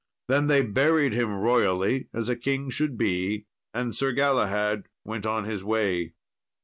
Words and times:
Then 0.27 0.47
they 0.47 0.63
buried 0.63 1.13
him 1.13 1.31
royally, 1.39 2.07
as 2.11 2.27
a 2.27 2.35
king 2.35 2.71
should 2.71 2.97
be; 2.97 3.45
and 3.71 3.95
Sir 3.95 4.13
Galahad 4.13 4.87
went 5.05 5.27
on 5.27 5.43
his 5.43 5.63
way. 5.63 6.13